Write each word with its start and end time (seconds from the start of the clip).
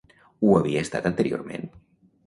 Ho 0.47 0.55
havia 0.61 0.83
estat 0.89 1.11
anteriorment? 1.13 1.73